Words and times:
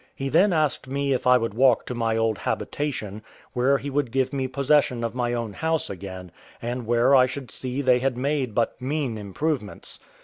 He 0.15 0.29
then 0.29 0.51
asked 0.51 0.87
me 0.87 1.13
if 1.13 1.27
I 1.27 1.37
would 1.37 1.53
walk 1.53 1.85
to 1.85 1.93
my 1.93 2.17
old 2.17 2.39
habitation, 2.39 3.21
where 3.53 3.77
he 3.77 3.91
would 3.91 4.09
give 4.11 4.33
me 4.33 4.47
possession 4.47 5.03
of 5.03 5.13
my 5.13 5.31
own 5.31 5.53
house 5.53 5.91
again, 5.91 6.31
and 6.59 6.87
where 6.87 7.13
I 7.13 7.27
should 7.27 7.51
see 7.51 7.83
they 7.83 7.99
had 7.99 8.17
made 8.17 8.55
but 8.55 8.81
mean 8.81 9.15
improvements. 9.15 9.99